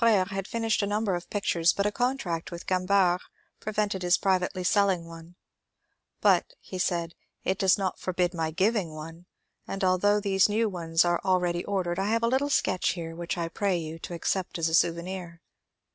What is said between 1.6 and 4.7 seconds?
but a contract with Gambart prevented his privately